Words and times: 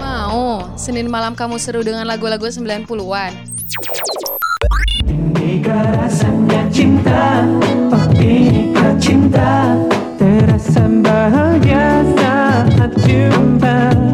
Mau, 0.00 0.64
Senin 0.80 1.12
malam 1.12 1.36
kamu 1.36 1.60
seru 1.60 1.84
dengan 1.84 2.08
lagu-lagu 2.08 2.48
90-an. 2.48 3.36
Inikah 5.04 5.84
rasanya 6.00 6.64
cinta 6.72 7.44
inikah 8.16 8.96
cinta 8.96 9.76
Terasa 10.16 10.88
bahagia 10.88 12.00
saat 12.16 12.92
jumpa 13.04 14.07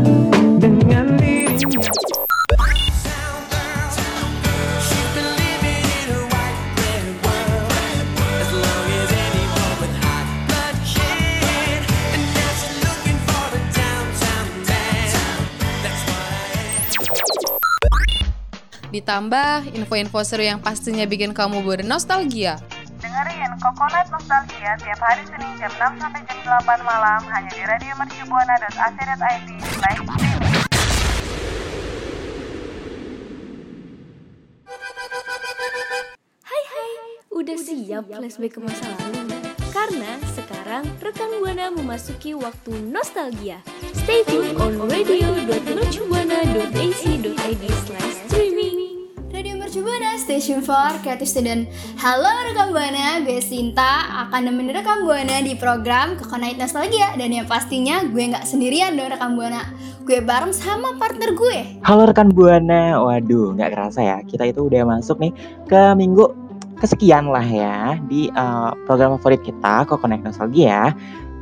Ditambah 18.95 19.75
info-info 19.75 20.23
seru 20.23 20.47
yang 20.47 20.63
pastinya 20.63 21.03
bikin 21.03 21.35
kamu 21.35 21.67
bernostalgia. 21.67 22.63
Dengerin 23.03 23.51
Coconut 23.59 24.07
Nostalgia 24.07 24.79
tiap 24.79 25.03
hari 25.03 25.27
Senin 25.27 25.51
jam 25.59 25.99
6 25.99 25.99
sampai 25.99 26.23
jam 26.31 26.39
8 26.63 26.79
malam 26.87 27.19
hanya 27.27 27.51
di 27.51 27.67
radio 27.67 27.91
mercubuana.ac.id 27.99 29.51
live 29.83 29.99
streaming. 29.99 30.63
Hai 36.47 36.63
hai, 36.71 36.95
udah 37.35 37.59
siap 37.59 38.15
flashback 38.15 38.55
ke 38.55 38.63
masa 38.63 38.95
lalu? 38.95 39.43
Karena 39.75 40.23
sekarang 40.39 40.87
rekan 41.03 41.35
Buana 41.43 41.67
memasuki 41.75 42.31
waktu 42.31 42.79
nostalgia. 42.95 43.59
Stay 43.91 44.23
tune 44.23 44.55
on 44.63 44.79
radio.mercubuana.ac.id 44.87 47.14
Station 50.35 50.67
for 50.67 50.91
Creative 51.07 51.31
Student. 51.31 51.71
Halo 51.95 52.27
rekam 52.51 52.75
Buana, 52.75 53.23
gue 53.23 53.39
Sinta 53.39 54.27
akan 54.27 54.51
nemenin 54.51 54.75
rekam 54.75 55.07
Buana 55.07 55.39
di 55.39 55.55
program 55.55 56.19
Coconut 56.19 56.59
Nostalgia 56.59 57.15
dan 57.15 57.31
yang 57.31 57.47
pastinya 57.47 58.03
gue 58.03 58.35
nggak 58.35 58.43
sendirian 58.43 58.99
dong 58.99 59.15
rekam 59.15 59.39
Buana. 59.39 59.63
Gue 60.03 60.19
bareng 60.19 60.51
sama 60.51 60.99
partner 60.99 61.39
gue. 61.39 61.79
Halo 61.87 62.11
rekan 62.11 62.35
Buana, 62.35 62.99
waduh 62.99 63.55
nggak 63.55 63.79
kerasa 63.79 64.03
ya 64.03 64.19
kita 64.27 64.51
itu 64.51 64.67
udah 64.67 64.83
masuk 64.99 65.23
nih 65.23 65.31
ke 65.71 65.95
minggu 65.95 66.27
kesekian 66.83 67.31
lah 67.31 67.47
ya 67.47 67.95
di 68.11 68.27
uh, 68.35 68.75
program 68.91 69.15
favorit 69.23 69.39
kita 69.39 69.87
Connect 69.87 70.27
Nostalgia. 70.27 70.91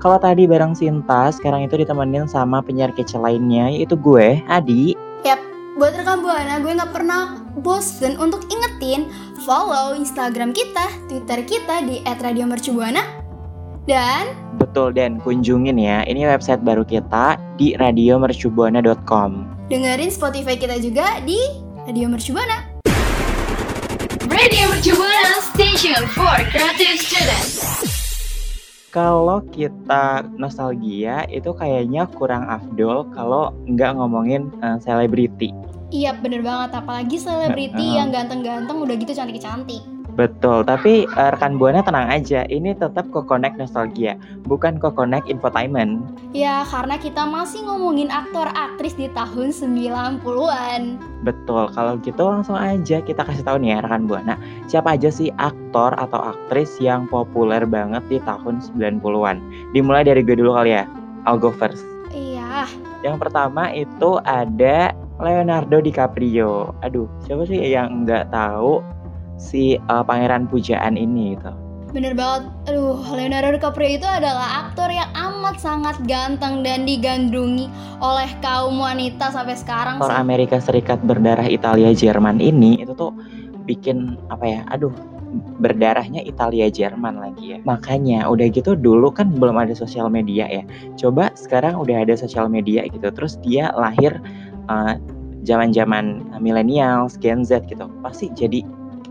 Kalau 0.05 0.21
tadi 0.21 0.45
bareng 0.45 0.77
Sinta, 0.77 1.33
sekarang 1.33 1.65
itu 1.65 1.81
ditemenin 1.81 2.29
sama 2.29 2.61
penyiar 2.61 2.93
kece 2.93 3.17
lainnya 3.17 3.73
yaitu 3.73 3.97
gue, 3.97 4.45
Adi. 4.53 4.93
Yap, 5.25 5.41
buat 5.81 5.97
rekam 5.97 6.21
Buana, 6.21 6.61
gue 6.61 6.77
nggak 6.77 6.93
pernah 6.93 7.42
bosen 7.61 8.17
untuk 8.17 8.48
ingetin 8.48 9.12
follow 9.45 9.92
Instagram 9.92 10.56
kita, 10.56 10.89
Twitter 11.11 11.45
kita 11.45 11.84
di 11.84 12.00
@radiomercubuana 12.06 13.22
dan 13.84 14.31
Betul 14.62 14.94
dan 14.94 15.19
kunjungin 15.19 15.75
ya, 15.75 16.06
ini 16.06 16.22
website 16.22 16.62
baru 16.62 16.86
kita 16.86 17.34
di 17.59 17.75
radiomercubuana.com. 17.75 19.31
dengerin 19.67 20.12
Spotify 20.12 20.55
kita 20.55 20.78
juga 20.78 21.19
di 21.27 21.41
Radio 21.83 22.06
Mercubuana. 22.06 22.62
Radio 24.31 24.64
Mercubuana 24.70 25.42
Station 25.50 25.98
for 26.14 26.37
Creative 26.55 26.94
Student. 26.94 27.47
Kalau 28.92 29.42
kita 29.50 30.28
nostalgia 30.37 31.25
itu 31.33 31.50
kayaknya 31.56 32.06
kurang 32.12 32.47
afdol 32.47 33.09
kalau 33.16 33.50
nggak 33.66 33.98
ngomongin 33.98 34.53
eh, 34.62 34.78
selebriti. 34.84 35.50
Iya 35.93 36.17
bener 36.17 36.41
banget, 36.41 36.72
apalagi 36.72 37.21
selebriti 37.21 37.77
Heeh. 37.77 37.97
yang 38.00 38.09
ganteng-ganteng 38.09 38.81
udah 38.81 38.97
gitu 38.97 39.12
cantik-cantik. 39.12 39.84
Betul, 40.12 40.61
tapi 40.69 41.09
eh, 41.09 41.31
rekan 41.33 41.56
Buana 41.56 41.81
tenang 41.81 42.05
aja, 42.12 42.44
ini 42.53 42.77
tetap 42.77 43.09
Kokonek 43.09 43.56
Nostalgia, 43.56 44.12
bukan 44.44 44.77
Kokonek 44.77 45.25
Infotainment. 45.25 46.05
Ya 46.37 46.69
karena 46.69 47.00
kita 47.00 47.25
masih 47.25 47.65
ngomongin 47.65 48.12
aktor 48.12 48.44
aktris 48.53 48.93
di 48.93 49.09
tahun 49.16 49.53
90-an. 49.56 51.00
Betul, 51.25 51.72
kalau 51.72 51.97
gitu 52.05 52.28
langsung 52.28 52.61
aja 52.61 53.00
kita 53.00 53.25
kasih 53.25 53.45
tahu 53.45 53.56
nih 53.65 53.77
ya 53.77 53.78
rekan 53.84 54.05
Buana, 54.05 54.37
siapa 54.69 55.00
aja 55.00 55.09
sih 55.09 55.33
aktor 55.41 55.97
atau 55.97 56.21
aktris 56.37 56.77
yang 56.77 57.09
populer 57.09 57.65
banget 57.65 58.05
di 58.12 58.21
tahun 58.21 58.61
90-an. 58.61 59.41
Dimulai 59.72 60.05
dari 60.05 60.21
gue 60.21 60.37
dulu 60.37 60.53
kali 60.56 60.77
ya, 60.77 60.84
I'll 61.25 61.41
go 61.41 61.53
first. 61.53 61.84
Iya, 62.12 62.69
Yang 63.00 63.16
pertama 63.16 63.72
itu 63.72 64.21
ada 64.28 64.93
Leonardo 65.22 65.78
DiCaprio. 65.78 66.75
Aduh, 66.83 67.06
siapa 67.22 67.47
sih 67.47 67.62
yang 67.62 68.03
nggak 68.03 68.34
tahu 68.34 68.83
si 69.38 69.78
eh, 69.78 70.05
pangeran 70.05 70.50
pujaan 70.50 70.99
ini 70.99 71.38
gitu. 71.38 71.55
bener 71.93 72.16
banget. 72.16 72.49
Aduh, 72.72 73.05
Leonardo 73.12 73.53
DiCaprio 73.53 74.00
itu 74.00 74.09
adalah 74.09 74.65
aktor 74.65 74.88
yang 74.88 75.12
amat 75.12 75.60
sangat 75.60 76.00
ganteng 76.09 76.65
dan 76.65 76.88
digandrungi 76.88 77.69
oleh 78.00 78.33
kaum 78.41 78.81
wanita 78.81 79.28
sampai 79.28 79.53
sekarang 79.60 80.00
aktor. 80.00 80.09
Amerika 80.09 80.56
Serikat 80.56 81.05
berdarah 81.05 81.44
Italia 81.44 81.93
Jerman 81.93 82.41
ini 82.41 82.81
itu 82.81 82.97
tuh 82.97 83.12
bikin 83.69 84.19
apa 84.33 84.44
ya 84.44 84.60
aduh 84.75 84.91
berdarahnya 85.62 86.21
Italia 86.27 86.69
Jerman 86.69 87.16
lagi 87.16 87.56
ya 87.56 87.59
makanya 87.65 88.28
udah 88.28 88.53
gitu 88.53 88.77
dulu 88.77 89.09
kan 89.09 89.33
belum 89.33 89.56
ada 89.56 89.72
sosial 89.72 90.12
media 90.12 90.44
ya 90.50 90.62
coba 91.00 91.33
sekarang 91.33 91.78
udah 91.81 92.04
ada 92.04 92.15
sosial 92.19 92.53
media 92.53 92.84
gitu 92.91 93.09
terus 93.09 93.41
dia 93.41 93.72
lahir 93.72 94.12
eh, 94.65 94.95
zaman-zaman 95.43 96.05
millennials 96.39 97.19
Gen 97.19 97.43
Z 97.43 97.67
gitu 97.67 97.91
pasti 98.00 98.31
jadi 98.33 98.62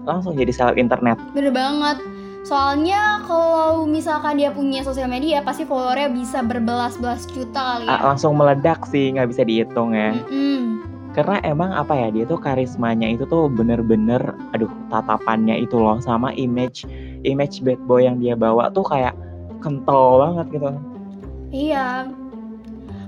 langsung 0.01 0.33
jadi 0.33 0.49
seleb 0.49 0.75
internet 0.75 1.19
Bener 1.31 1.51
banget. 1.51 1.99
Soalnya 2.41 3.21
kalau 3.21 3.85
misalkan 3.85 4.33
dia 4.35 4.49
punya 4.49 4.81
sosial 4.81 5.05
media 5.05 5.39
pasti 5.39 5.61
followernya 5.61 6.09
bisa 6.09 6.41
berbelas-belas 6.41 7.29
juta 7.29 7.77
kali 7.77 7.85
Ah, 7.85 8.01
ya. 8.01 8.05
langsung 8.09 8.33
meledak 8.33 8.81
sih 8.83 9.13
nggak 9.13 9.29
bisa 9.29 9.45
dihitung 9.45 9.93
ya 9.93 10.17
Mm-mm. 10.17 10.81
karena 11.13 11.37
emang 11.45 11.69
apa 11.69 11.93
ya 11.93 12.07
dia 12.09 12.25
tuh 12.25 12.41
karismanya 12.41 13.05
itu 13.05 13.29
tuh 13.29 13.45
bener-bener 13.45 14.33
aduh 14.49 14.73
tatapannya 14.89 15.61
itu 15.61 15.77
loh 15.77 16.01
sama 16.01 16.33
image 16.33 16.89
image 17.21 17.61
bad 17.61 17.77
boy 17.85 18.01
yang 18.01 18.17
dia 18.17 18.33
bawa 18.33 18.73
tuh 18.73 18.81
kayak 18.83 19.13
kental 19.61 20.17
banget 20.17 20.45
gitu 20.51 20.69
Iya. 21.53 22.09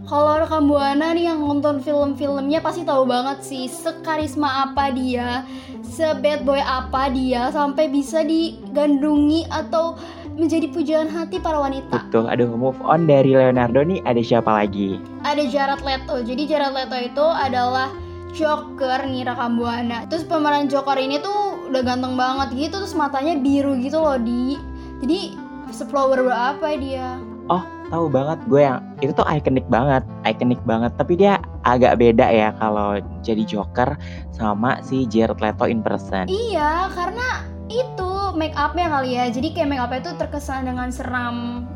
Kalau 0.04 0.36
rekam 0.36 0.68
buana 0.68 1.16
nih 1.16 1.32
yang 1.32 1.40
nonton 1.40 1.80
film-filmnya 1.80 2.60
pasti 2.60 2.84
tahu 2.84 3.08
banget 3.08 3.40
sih 3.40 3.72
sekarisma 3.72 4.68
apa 4.68 4.92
dia, 4.92 5.48
sebad 5.80 6.44
boy 6.44 6.60
apa 6.60 7.08
dia 7.08 7.48
sampai 7.56 7.88
bisa 7.88 8.20
digandrungi 8.20 9.48
atau 9.48 9.96
menjadi 10.36 10.68
pujaan 10.74 11.08
hati 11.08 11.38
para 11.38 11.62
wanita. 11.62 12.10
betul 12.10 12.26
aduh 12.26 12.50
move 12.50 12.78
on 12.82 13.06
dari 13.06 13.38
Leonardo 13.38 13.86
nih 13.86 14.02
ada 14.02 14.18
siapa 14.18 14.50
lagi 14.50 14.98
Ada 15.22 15.46
Jared 15.46 15.82
Leto. 15.86 16.26
Jadi 16.26 16.42
Jared 16.50 16.74
Leto 16.74 16.98
itu 16.98 17.26
adalah 17.26 17.94
Joker 18.34 19.06
nih 19.06 19.30
rekam 19.30 19.62
buana. 19.62 20.10
Terus 20.10 20.26
pemeran 20.26 20.66
Joker 20.66 20.98
ini 20.98 21.22
tuh 21.22 21.70
udah 21.70 21.82
ganteng 21.86 22.18
banget 22.18 22.50
gitu, 22.58 22.82
terus 22.82 22.98
matanya 22.98 23.38
biru 23.38 23.78
gitu 23.78 24.02
loh 24.02 24.18
di. 24.18 24.58
Jadi 25.06 25.38
seplower 25.70 26.26
berapa 26.26 26.68
dia? 26.82 27.22
Tahu 27.94 28.10
banget 28.10 28.42
gue 28.50 28.62
yang 28.66 28.82
itu 29.06 29.14
tuh 29.14 29.22
ikonik 29.30 29.70
banget 29.70 30.02
ikonik 30.26 30.58
banget 30.66 30.90
tapi 30.98 31.14
dia 31.14 31.38
agak 31.62 32.02
beda 32.02 32.26
ya 32.26 32.50
kalau 32.58 32.98
jadi 33.22 33.46
Joker 33.46 33.94
sama 34.34 34.82
si 34.82 35.06
Jared 35.06 35.38
Leto 35.38 35.70
in 35.70 35.86
person 35.86 36.26
Iya, 36.26 36.90
karena 36.98 37.46
itu 37.70 38.14
make 38.34 38.56
upnya 38.58 38.90
kali 38.90 39.18
ya. 39.18 39.30
Jadi 39.30 39.54
kayak 39.54 39.70
make 39.70 39.82
upnya 39.82 40.00
itu 40.02 40.12
terkesan 40.18 40.66
dengan 40.70 40.90
seram. 40.90 41.68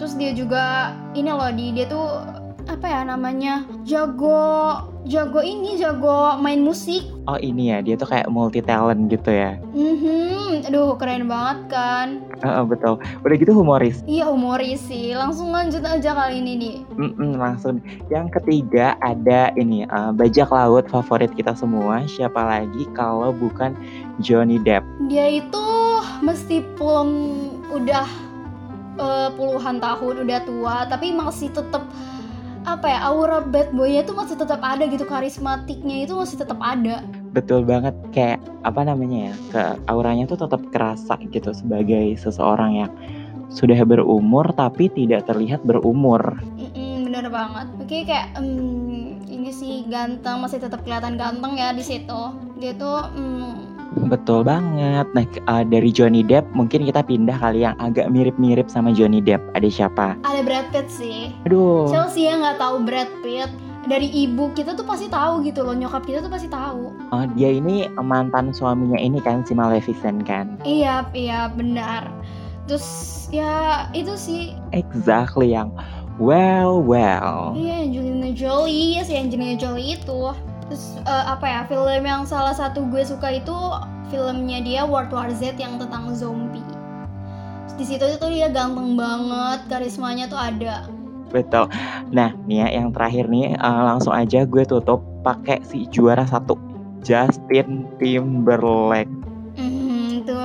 Terus 0.00 0.18
dia 0.18 0.32
juga 0.34 0.96
ini 1.14 1.30
loh 1.30 1.50
di 1.54 1.70
dia 1.76 1.86
tuh 1.86 2.26
apa 2.64 2.86
ya 2.86 3.00
namanya 3.02 3.66
jago 3.82 4.78
jago 5.02 5.42
ini 5.42 5.74
jago 5.74 6.38
main 6.38 6.62
musik. 6.62 7.02
oh 7.26 7.34
ini 7.34 7.74
ya 7.74 7.82
dia 7.82 7.94
tuh 7.94 8.06
kayak 8.06 8.30
multi 8.30 8.62
talent 8.62 9.06
gitu 9.06 9.30
ya 9.30 9.58
Mhm, 9.72 10.68
aduh 10.68 10.94
keren 10.94 11.26
banget 11.26 11.58
kan. 11.66 12.08
Heeh, 12.38 12.62
betul 12.66 13.00
udah 13.00 13.36
gitu 13.36 13.52
humoris 13.52 14.04
Iya 14.04 14.28
humoris 14.28 14.84
sih. 14.84 15.16
Langsung 15.16 15.48
lanjut 15.48 15.80
aja 15.80 16.12
kali 16.12 16.38
ini 16.38 16.52
nih. 16.54 16.74
Mm-mm, 16.92 17.40
langsung 17.40 17.80
yang 18.08 18.28
ketiga 18.28 18.94
ada 19.00 19.48
ini 19.54 19.82
eh, 19.82 20.10
bajak 20.12 20.52
laut 20.52 20.86
favorit 20.86 21.32
kita 21.32 21.56
semua 21.56 22.04
siapa 22.06 22.38
lagi 22.38 22.84
kalau 22.92 23.32
bukan 23.32 23.72
Johnny 24.20 24.60
Depp 24.60 24.84
Dia 25.08 25.40
itu 25.40 25.66
meskipun 26.20 27.06
udah 27.72 28.06
eh, 28.98 29.28
puluhan 29.34 29.80
tahun 29.80 30.14
udah 30.22 30.40
tua 30.44 30.76
tapi 30.86 31.10
masih 31.10 31.48
tetap 31.48 31.82
apa 32.62 32.86
ya 32.86 32.98
aura 33.10 33.42
bad 33.42 33.74
boynya 33.74 34.06
tuh 34.06 34.14
masih 34.14 34.38
tetap 34.38 34.62
ada 34.62 34.86
gitu 34.86 35.02
karismatiknya 35.02 36.06
itu 36.06 36.14
masih 36.14 36.38
tetap 36.38 36.58
ada 36.62 37.02
betul 37.32 37.64
banget 37.64 37.96
kayak 38.14 38.38
apa 38.62 38.86
namanya 38.86 39.32
ya 39.32 39.34
ke 39.50 39.62
auranya 39.90 40.28
tuh 40.28 40.38
tetap 40.38 40.62
kerasa 40.70 41.18
gitu 41.32 41.50
sebagai 41.50 42.14
seseorang 42.20 42.86
yang 42.86 42.92
sudah 43.52 43.76
berumur 43.84 44.48
tapi 44.56 44.88
tidak 44.88 45.28
terlihat 45.28 45.60
berumur. 45.62 46.40
Mm-mm, 46.56 47.12
bener 47.12 47.28
banget. 47.28 47.68
Oke 47.76 48.08
kayak 48.08 48.32
em, 48.40 49.20
ini 49.28 49.52
sih 49.52 49.84
ganteng 49.92 50.40
masih 50.40 50.56
tetap 50.56 50.80
kelihatan 50.82 51.20
ganteng 51.20 51.60
ya 51.60 51.76
di 51.76 51.84
situ. 51.84 52.22
Dia 52.56 52.72
tuh 52.72 53.12
mm, 53.12 53.71
Betul 53.96 54.44
banget. 54.44 55.06
Nah, 55.12 55.24
uh, 55.48 55.64
dari 55.64 55.92
Johnny 55.92 56.24
Depp 56.24 56.48
mungkin 56.56 56.84
kita 56.88 57.04
pindah 57.04 57.36
kali 57.36 57.64
yang 57.64 57.76
agak 57.80 58.08
mirip-mirip 58.08 58.68
sama 58.72 58.92
Johnny 58.92 59.20
Depp. 59.20 59.42
Ada 59.52 59.68
siapa? 59.68 60.16
ada 60.24 60.40
Brad 60.40 60.68
Pitt 60.72 60.88
sih. 60.88 61.32
Aduh. 61.44 61.88
Sih 62.12 62.28
yang 62.28 62.40
nggak 62.44 62.60
tahu 62.60 62.84
Brad 62.84 63.10
Pitt? 63.20 63.52
Dari 63.82 64.06
ibu 64.14 64.54
kita 64.54 64.78
tuh 64.78 64.86
pasti 64.86 65.10
tahu 65.10 65.42
gitu 65.42 65.66
loh. 65.66 65.74
Nyokap 65.74 66.06
kita 66.06 66.22
tuh 66.22 66.30
pasti 66.30 66.46
tahu. 66.46 66.94
uh, 67.10 67.26
dia 67.34 67.50
ini 67.50 67.90
mantan 67.98 68.54
suaminya 68.54 68.96
ini 69.00 69.18
kan 69.18 69.42
si 69.42 69.58
Maleficent 69.58 70.22
kan. 70.22 70.54
Iya, 70.62 71.02
iya 71.12 71.50
benar. 71.50 72.06
Terus 72.70 72.86
ya 73.34 73.86
itu 73.90 74.14
sih 74.14 74.54
Exactly 74.70 75.50
yang 75.50 75.74
well 76.22 76.78
well. 76.78 77.50
Iya 77.58 77.90
Angelina 77.90 78.30
Jolie 78.30 79.00
ya 79.00 79.02
si 79.02 79.18
Angelina 79.18 79.58
Jolie 79.58 79.98
itu 79.98 80.30
terus 80.72 80.96
eh, 81.04 81.24
apa 81.28 81.44
ya 81.44 81.60
film 81.68 82.00
yang 82.00 82.24
salah 82.24 82.56
satu 82.56 82.88
gue 82.88 83.04
suka 83.04 83.36
itu 83.36 83.52
filmnya 84.08 84.64
dia 84.64 84.88
World 84.88 85.12
War 85.12 85.28
Z 85.28 85.60
yang 85.60 85.76
tentang 85.76 86.16
zombie 86.16 86.64
di 87.76 87.84
situ 87.84 88.00
itu 88.08 88.26
dia 88.32 88.48
ganteng 88.48 88.96
banget 88.96 89.68
karismanya 89.68 90.32
tuh 90.32 90.40
ada 90.40 90.88
Betul. 91.32 91.64
Nah, 92.12 92.36
nih 92.44 92.60
ya 92.60 92.68
yang 92.76 92.92
terakhir 92.92 93.24
nih 93.24 93.56
uh, 93.56 93.88
langsung 93.88 94.12
aja 94.12 94.44
gue 94.44 94.68
tutup 94.68 95.00
pakai 95.24 95.64
si 95.64 95.88
juara 95.88 96.28
satu 96.28 96.60
Justin 97.00 97.88
Timberlake. 97.96 99.08
hmm, 99.56 100.20
itu 100.20 100.40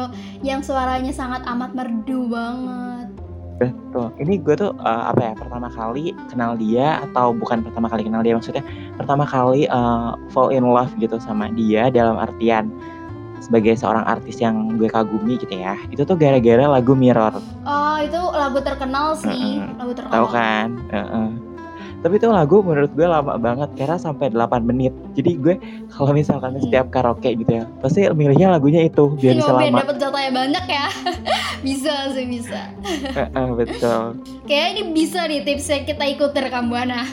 yang 0.47 0.63
suaranya 0.63 1.11
sangat 1.11 1.43
amat 1.43 1.75
merdu 1.75 2.31
banget 2.31 3.11
Betul. 3.57 4.13
Ini 4.21 4.37
gue 4.45 4.53
tuh 4.53 4.71
uh, 4.85 5.09
apa 5.09 5.21
ya 5.21 5.33
pertama 5.33 5.67
kali 5.73 6.13
kenal 6.29 6.53
dia 6.57 7.01
atau 7.09 7.33
bukan 7.33 7.65
pertama 7.65 7.89
kali 7.89 8.05
kenal 8.05 8.21
dia 8.21 8.37
maksudnya 8.37 8.61
pertama 8.95 9.25
kali 9.25 9.65
uh, 9.69 10.13
fall 10.29 10.53
in 10.53 10.61
love 10.61 10.93
gitu 11.01 11.17
sama 11.17 11.49
dia 11.57 11.89
dalam 11.89 12.21
artian 12.21 12.69
sebagai 13.41 13.77
seorang 13.77 14.01
artis 14.05 14.41
yang 14.41 14.77
gue 14.77 14.89
kagumi 14.89 15.37
gitu 15.41 15.53
ya. 15.57 15.73
Itu 15.89 16.05
tuh 16.05 16.17
gara-gara 16.17 16.65
lagu 16.69 16.93
Mirror. 16.93 17.37
oh 17.65 17.97
itu 17.97 18.17
lagu 18.33 18.61
terkenal 18.61 19.17
sih 19.17 19.61
Mm-mm. 19.61 19.77
lagu 19.81 19.91
terkenal 19.97 20.13
Tahu 20.13 20.27
kan? 20.33 20.67
Heeh. 20.93 21.29
Tapi 21.97 22.13
itu 22.15 22.27
lagu 22.27 22.61
menurut 22.61 22.89
gue 22.89 23.03
lama 23.03 23.35
banget 23.35 23.69
karena 23.73 23.97
sampai 23.97 24.29
8 24.29 24.61
menit. 24.61 24.93
Jadi 25.13 25.31
gue 25.35 25.55
kalau 25.89 26.11
misalkan 26.11 26.53
Hmm. 26.53 26.61
setiap 26.61 26.87
karaoke 26.87 27.33
gitu 27.35 27.51
ya, 27.51 27.65
pasti 27.79 28.05
milihnya 28.07 28.49
lagunya 28.49 28.81
itu 28.81 29.11
biar 29.13 29.33
bisa 29.35 29.49
Iya, 29.49 29.57
biar 29.57 29.67
lama. 29.67 29.79
dapat 29.81 29.95
jatahnya 29.97 30.31
banyak 30.31 30.65
ya 30.67 30.85
bisa 31.65 31.93
sih 32.11 32.25
bisa 32.25 32.61
Heeh, 33.11 33.47
betul. 33.51 34.03
Kayaknya 34.45 34.69
ini 34.69 34.81
bisa 34.91 35.19
nih 35.25 35.41
tipsnya 35.41 35.77
kita 35.83 36.03
ikutin 36.07 36.41
rekam 36.43 36.67
buana 36.67 37.03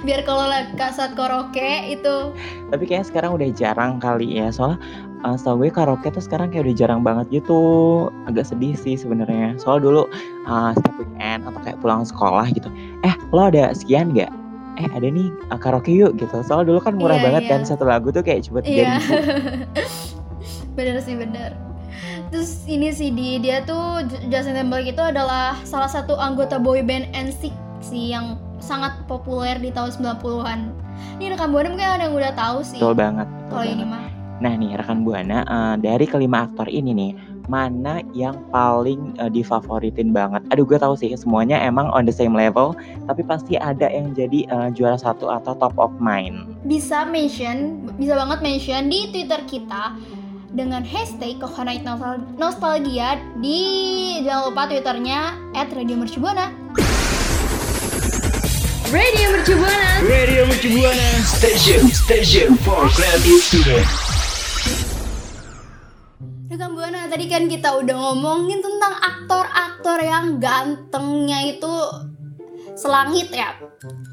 Biar 0.00 0.22
kalau 0.22 0.46
lagi 0.46 0.70
saat 0.90 1.12
karaoke 1.12 1.60
itu 1.90 2.16
Tapi 2.64 2.82
kayaknya 2.84 3.06
sekarang 3.06 3.30
udah 3.32 3.48
jarang 3.50 3.98
kali 3.98 4.36
ya. 4.36 4.48
Soalnya 4.48 4.78
uh, 5.24 5.34
setahu 5.34 5.64
gue 5.64 5.70
karaoke 5.72 6.12
tuh 6.12 6.20
sekarang 6.20 6.52
kayak 6.52 6.68
udah 6.68 6.76
jarang 6.76 7.00
banget 7.00 7.42
gitu. 7.42 7.60
Agak 8.28 8.44
sedih 8.46 8.76
sih 8.76 8.94
sebenarnya. 9.00 9.56
Soalnya 9.56 9.82
dulu 9.88 10.02
uh, 10.44 10.70
setiap 10.76 10.94
weekend 11.00 11.48
atau 11.48 11.60
kayak 11.64 11.78
pulang 11.80 12.04
sekolah 12.04 12.46
gitu. 12.52 12.68
Eh, 13.02 13.14
lo 13.32 13.48
ada 13.48 13.72
sekian 13.72 14.12
nggak? 14.12 14.30
Eh, 14.74 14.88
ada 14.92 15.06
nih 15.08 15.32
uh, 15.48 15.58
karaoke 15.58 15.90
yuk 15.90 16.20
gitu. 16.20 16.36
Soalnya 16.44 16.76
dulu 16.76 16.78
kan 16.84 16.94
murah 16.94 17.16
Iya, 17.18 17.24
banget 17.24 17.42
iya. 17.48 17.50
kan 17.56 17.60
satu 17.64 17.88
lagu 17.88 18.12
tuh 18.12 18.20
kayak 18.20 18.44
cuma 18.46 18.60
tiga 18.60 18.84
Iya 18.84 18.86
ribu. 19.00 19.12
Bener 20.76 20.98
sih 21.06 21.14
bener 21.14 21.54
Terus 22.34 22.66
ini 22.66 22.90
sih 22.90 23.14
di 23.14 23.38
dia 23.38 23.62
tuh 23.62 24.02
Justin 24.26 24.58
Timberlake 24.58 24.90
itu 24.90 24.98
adalah 24.98 25.54
salah 25.62 25.86
satu 25.86 26.18
anggota 26.18 26.58
boy 26.58 26.82
band 26.82 27.06
NSYNC 27.14 27.54
sih 27.78 28.10
yang 28.10 28.34
sangat 28.58 28.96
populer 29.06 29.54
di 29.62 29.70
tahun 29.70 30.18
90-an. 30.18 30.60
Ini 31.20 31.36
rekam 31.36 31.54
buana 31.54 31.70
mungkin 31.70 31.84
ada 31.86 32.10
yang 32.10 32.16
udah 32.16 32.32
tahu 32.34 32.58
sih. 32.66 32.80
Betul 32.82 32.96
banget. 32.98 33.28
betul 33.28 33.50
Kalau 33.54 33.64
ini 33.70 33.84
mah. 33.86 34.03
Nah 34.42 34.52
nih 34.58 34.74
rekan 34.74 35.06
buana 35.06 35.46
eh, 35.46 35.74
dari 35.78 36.06
kelima 36.08 36.48
aktor 36.50 36.66
ini 36.66 36.90
nih 36.90 37.12
mana 37.46 38.00
yang 38.16 38.40
paling 38.48 39.14
eh, 39.20 39.30
difavoritin 39.30 40.10
banget? 40.10 40.42
Aduh 40.50 40.64
gue 40.64 40.80
tahu 40.80 40.96
sih 40.96 41.12
semuanya 41.14 41.60
emang 41.60 41.86
on 41.92 42.08
the 42.08 42.14
same 42.14 42.32
level, 42.32 42.72
tapi 43.06 43.22
pasti 43.22 43.60
ada 43.60 43.86
yang 43.86 44.16
jadi 44.16 44.48
eh, 44.48 44.68
juara 44.72 44.96
satu 44.96 45.28
atau 45.30 45.52
top 45.54 45.76
of 45.76 45.92
mind. 46.00 46.56
Bisa 46.64 47.04
mention, 47.04 47.84
bisa 48.00 48.16
banget 48.16 48.40
mention 48.40 48.88
di 48.88 49.12
Twitter 49.12 49.40
kita 49.46 49.94
dengan 50.54 50.86
hashtag 50.86 51.42
Nostal- 51.42 52.24
Nostalgia 52.38 53.18
di 53.42 53.58
jangan 54.22 54.54
lupa 54.54 54.70
Twitternya 54.70 55.34
@radiomercubuana. 55.52 56.54
Radio 58.94 59.26
Mercubuana. 59.34 60.06
Radio 60.06 60.46
Mercubuana 60.46 61.08
Station 61.26 61.90
Station 61.90 62.54
for 62.62 62.86
Creative 62.94 63.42
Student 63.42 64.13
Rekam 66.50 66.78
Buana, 66.78 67.10
tadi 67.10 67.26
kan 67.26 67.50
kita 67.50 67.82
udah 67.82 67.96
ngomongin 67.98 68.62
tentang 68.62 68.94
aktor-aktor 69.00 69.98
yang 69.98 70.38
gantengnya 70.38 71.50
itu 71.50 71.74
selangit 72.78 73.30
ya. 73.30 73.54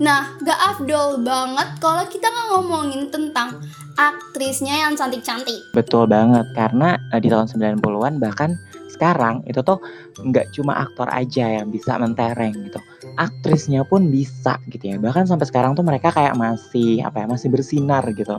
Nah, 0.02 0.38
gak 0.42 0.60
afdol 0.74 1.22
banget 1.22 1.78
kalau 1.78 2.06
kita 2.10 2.30
nggak 2.30 2.48
ngomongin 2.56 3.10
tentang 3.14 3.62
aktrisnya 3.98 4.88
yang 4.88 4.94
cantik-cantik. 4.98 5.60
Betul 5.74 6.10
banget 6.10 6.46
karena 6.58 6.98
eh, 7.14 7.20
di 7.22 7.30
tahun 7.30 7.46
90-an 7.50 8.18
bahkan 8.18 8.58
sekarang 9.02 9.42
itu 9.50 9.66
tuh 9.66 9.82
nggak 10.22 10.54
cuma 10.54 10.78
aktor 10.78 11.10
aja 11.10 11.58
yang 11.58 11.74
bisa 11.74 11.98
mentereng 11.98 12.54
gitu. 12.70 12.78
Aktrisnya 13.18 13.82
pun 13.82 14.14
bisa 14.14 14.62
gitu 14.70 14.94
ya. 14.94 15.02
Bahkan 15.02 15.26
sampai 15.26 15.50
sekarang 15.50 15.74
tuh 15.74 15.82
mereka 15.82 16.14
kayak 16.14 16.38
masih 16.38 17.02
apa 17.02 17.26
ya, 17.26 17.26
masih 17.26 17.50
bersinar 17.50 18.06
gitu. 18.14 18.38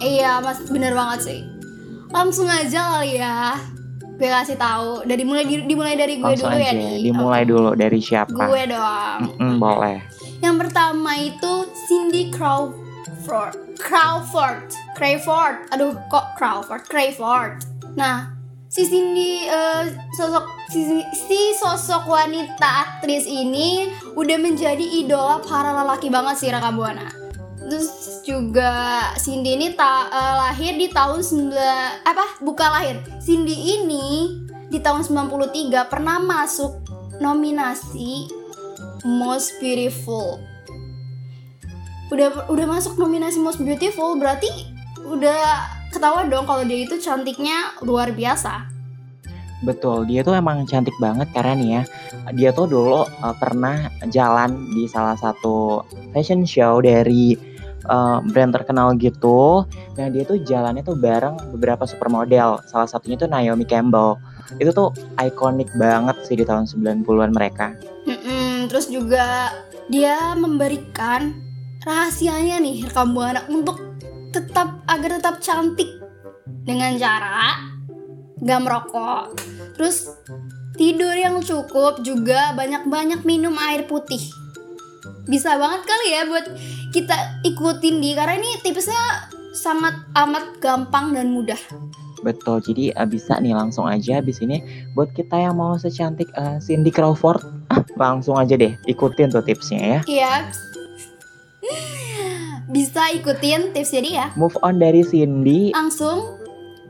Iya, 0.00 0.40
mas 0.40 0.64
bener 0.64 0.96
banget 0.96 1.20
sih. 1.20 1.40
Langsung 2.08 2.48
aja 2.48 2.96
kali 2.96 3.20
ya. 3.20 3.60
Gue 4.16 4.28
kasih 4.28 4.56
tahu 4.56 5.04
dari 5.04 5.20
mulai 5.20 5.44
di- 5.44 5.64
dimulai 5.64 5.96
dari 5.96 6.16
gue 6.16 6.24
Langsung 6.26 6.48
dulu 6.48 6.56
ya 6.58 6.72
aja 6.72 6.76
nih. 6.76 6.96
dimulai 7.02 7.42
Oke. 7.44 7.50
dulu 7.52 7.70
dari 7.72 8.00
siapa? 8.00 8.32
Gue 8.48 8.62
dong. 8.64 9.18
Mm-mm, 9.36 9.52
boleh. 9.56 10.00
Yang 10.40 10.56
pertama 10.64 11.12
itu 11.14 11.52
Cindy 11.84 12.28
Crawford. 12.28 13.56
Crawford. 13.76 14.64
Crawford. 14.92 15.68
Aduh, 15.72 15.92
kok 16.08 16.36
Crawford? 16.36 16.84
Crawford. 16.84 17.64
Nah, 17.96 18.39
si 18.70 18.86
Cindy 18.86 19.50
eh, 19.50 19.82
sosok 20.14 20.46
si, 20.70 21.02
si 21.10 21.40
sosok 21.58 22.06
wanita 22.06 22.86
aktris 22.86 23.26
ini 23.26 23.90
udah 24.14 24.38
menjadi 24.38 24.86
idola 25.02 25.42
para 25.42 25.74
lelaki 25.74 26.06
banget 26.06 26.38
sih 26.38 26.48
Raka 26.54 26.70
Buana. 26.70 27.10
Terus 27.58 28.22
juga 28.22 29.02
Cindy 29.18 29.58
ini 29.58 29.74
ta- 29.74 30.06
eh, 30.06 30.34
lahir 30.38 30.78
di 30.78 30.86
tahun 30.86 31.18
9 31.18 31.50
apa? 32.06 32.38
Bukan 32.46 32.68
lahir. 32.70 32.96
Cindy 33.18 33.82
ini 33.82 34.38
di 34.70 34.78
tahun 34.78 35.02
93 35.02 35.90
pernah 35.90 36.22
masuk 36.22 36.78
nominasi 37.18 38.30
Most 39.02 39.58
Beautiful. 39.58 40.38
Udah 42.14 42.46
udah 42.46 42.66
masuk 42.70 42.94
nominasi 43.02 43.42
Most 43.42 43.58
Beautiful 43.58 44.14
berarti 44.14 44.50
udah 45.10 45.79
ketawa 45.90 46.24
dong 46.26 46.46
kalau 46.46 46.62
dia 46.64 46.86
itu 46.86 46.96
cantiknya 47.02 47.74
luar 47.82 48.14
biasa. 48.14 48.70
Betul, 49.60 50.08
dia 50.08 50.24
tuh 50.24 50.32
emang 50.32 50.64
cantik 50.64 50.96
banget 50.96 51.28
karena 51.36 51.52
nih 51.52 51.68
ya, 51.68 51.82
dia 52.32 52.50
tuh 52.56 52.64
dulu 52.64 53.04
uh, 53.04 53.36
pernah 53.36 53.92
jalan 54.08 54.56
di 54.72 54.88
salah 54.88 55.20
satu 55.20 55.84
fashion 56.16 56.48
show 56.48 56.80
dari 56.80 57.36
uh, 57.84 58.24
brand 58.24 58.56
terkenal 58.56 58.96
gitu. 58.96 59.68
Nah 60.00 60.08
dia 60.08 60.24
tuh 60.24 60.40
jalannya 60.40 60.80
tuh 60.80 60.96
bareng 60.96 61.36
beberapa 61.52 61.84
supermodel, 61.84 62.64
salah 62.72 62.88
satunya 62.88 63.20
tuh 63.20 63.28
Naomi 63.28 63.68
Campbell. 63.68 64.16
Itu 64.56 64.72
tuh 64.72 64.96
ikonik 65.20 65.68
banget 65.76 66.16
sih 66.24 66.40
di 66.40 66.44
tahun 66.48 66.64
90-an 66.64 67.30
mereka. 67.36 67.76
Mm-mm, 68.08 68.72
terus 68.72 68.88
juga 68.88 69.52
dia 69.92 70.32
memberikan 70.40 71.36
rahasianya 71.84 72.64
nih 72.64 72.88
rekam 72.88 73.12
buana 73.12 73.44
untuk 73.52 73.89
tetap 74.30 74.82
agar 74.86 75.20
tetap 75.20 75.36
cantik. 75.42 75.90
Dengan 76.66 76.94
cara 76.98 77.70
gak 78.40 78.60
merokok. 78.64 79.36
Terus 79.76 80.10
tidur 80.80 81.12
yang 81.12 81.40
cukup 81.44 82.00
juga 82.00 82.56
banyak-banyak 82.56 83.22
minum 83.28 83.54
air 83.60 83.84
putih. 83.84 84.20
Bisa 85.28 85.60
banget 85.60 85.84
kali 85.86 86.08
ya 86.10 86.22
buat 86.26 86.46
kita 86.90 87.44
ikutin 87.46 88.02
di 88.02 88.16
karena 88.16 88.40
ini 88.40 88.50
tipsnya 88.64 89.30
sangat 89.52 89.94
amat 90.16 90.58
gampang 90.58 91.12
dan 91.14 91.30
mudah. 91.30 91.58
Betul, 92.20 92.60
jadi 92.60 92.92
uh, 93.00 93.08
bisa 93.08 93.40
nih 93.40 93.56
langsung 93.56 93.88
aja 93.88 94.20
habis 94.20 94.44
ini 94.44 94.60
buat 94.92 95.08
kita 95.16 95.40
yang 95.40 95.56
mau 95.56 95.80
secantik 95.80 96.28
uh, 96.36 96.60
Cindy 96.60 96.92
Crawford, 96.92 97.40
ah, 97.72 97.80
langsung 97.96 98.36
aja 98.36 98.60
deh 98.60 98.76
ikutin 98.84 99.32
tuh 99.32 99.40
tipsnya 99.40 99.80
ya. 99.80 100.00
Iya 100.04 100.32
bisa 102.70 103.10
ikutin 103.12 103.74
tips 103.74 103.92
jadi 103.92 104.10
ya 104.14 104.26
Move 104.38 104.56
on 104.62 104.78
dari 104.78 105.02
Cindy, 105.02 105.74
langsung 105.74 106.40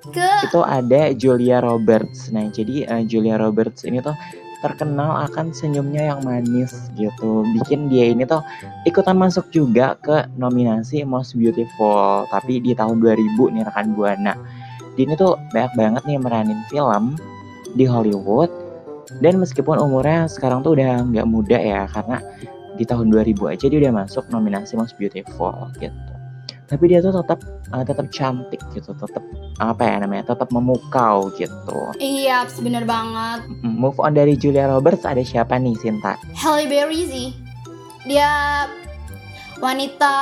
ke 0.09 0.29
itu 0.49 0.61
ada 0.65 1.13
Julia 1.13 1.61
Roberts. 1.61 2.33
Nah, 2.33 2.49
jadi 2.49 2.89
uh, 2.89 3.05
Julia 3.05 3.37
Roberts 3.37 3.85
ini 3.85 4.01
tuh 4.01 4.17
terkenal 4.61 5.29
akan 5.29 5.53
senyumnya 5.53 6.13
yang 6.13 6.21
manis 6.25 6.93
gitu. 6.97 7.45
Bikin 7.57 7.89
dia 7.89 8.13
ini 8.13 8.25
tuh 8.29 8.45
ikutan 8.85 9.17
masuk 9.17 9.49
juga 9.53 9.97
ke 10.01 10.29
nominasi 10.37 11.05
Most 11.05 11.37
Beautiful. 11.37 12.29
Tapi 12.29 12.61
di 12.61 12.73
tahun 12.77 13.01
2000 13.01 13.57
nih 13.57 13.65
rekan 13.65 13.93
Buana. 13.97 14.35
Dia 14.97 15.05
ini 15.09 15.15
tuh 15.17 15.37
banyak 15.53 15.73
banget 15.77 16.03
nih 16.05 16.19
meranin 16.21 16.61
film 16.69 17.17
di 17.77 17.85
Hollywood. 17.89 18.53
Dan 19.21 19.43
meskipun 19.43 19.81
umurnya 19.81 20.31
sekarang 20.31 20.63
tuh 20.63 20.79
udah 20.79 21.03
nggak 21.03 21.27
muda 21.27 21.59
ya 21.59 21.83
karena 21.91 22.23
di 22.81 22.89
tahun 22.89 23.13
2000 23.13 23.37
aja 23.53 23.65
dia 23.69 23.79
udah 23.85 23.93
masuk 23.93 24.25
nominasi 24.33 24.81
Most 24.81 24.97
Beautiful 24.97 25.69
gitu. 25.77 26.13
Tapi 26.65 26.87
dia 26.87 27.05
tuh 27.05 27.13
tetap 27.13 27.43
uh, 27.75 27.85
tetap 27.85 28.07
cantik 28.15 28.63
gitu, 28.73 28.95
tetap 28.95 29.21
apa 29.59 29.83
ya 29.85 29.97
namanya, 30.01 30.33
tetap 30.33 30.49
memukau 30.55 31.29
gitu. 31.35 31.81
Iya, 31.99 32.47
bener 32.63 32.87
banget. 32.87 33.45
Mm, 33.67 33.75
Move 33.75 33.99
on 33.99 34.15
dari 34.15 34.39
Julia 34.39 34.71
Roberts 34.71 35.03
ada 35.03 35.21
siapa 35.21 35.59
nih 35.59 35.75
Sinta? 35.77 36.15
Halle 36.39 36.71
Berry 36.71 37.03
sih. 37.11 37.29
Dia 38.07 38.65
wanita 39.59 40.15